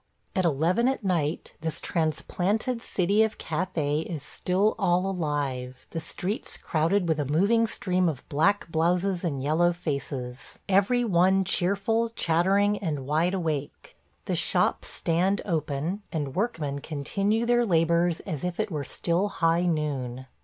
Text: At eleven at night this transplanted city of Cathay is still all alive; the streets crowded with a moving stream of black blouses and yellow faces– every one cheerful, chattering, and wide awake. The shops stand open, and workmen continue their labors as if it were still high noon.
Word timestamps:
At 0.35 0.45
eleven 0.45 0.87
at 0.87 1.03
night 1.03 1.53
this 1.61 1.79
transplanted 1.79 2.81
city 2.81 3.21
of 3.21 3.37
Cathay 3.37 3.99
is 3.99 4.23
still 4.23 4.73
all 4.79 5.05
alive; 5.07 5.85
the 5.91 5.99
streets 5.99 6.57
crowded 6.57 7.07
with 7.07 7.19
a 7.19 7.25
moving 7.25 7.67
stream 7.67 8.09
of 8.09 8.27
black 8.27 8.67
blouses 8.71 9.23
and 9.23 9.43
yellow 9.43 9.71
faces– 9.73 10.57
every 10.67 11.03
one 11.03 11.43
cheerful, 11.43 12.09
chattering, 12.15 12.79
and 12.79 13.05
wide 13.05 13.35
awake. 13.35 13.95
The 14.25 14.35
shops 14.35 14.87
stand 14.87 15.39
open, 15.45 16.01
and 16.11 16.33
workmen 16.35 16.79
continue 16.79 17.45
their 17.45 17.63
labors 17.63 18.21
as 18.21 18.43
if 18.43 18.59
it 18.59 18.71
were 18.71 18.83
still 18.83 19.27
high 19.27 19.67
noon. 19.67 20.25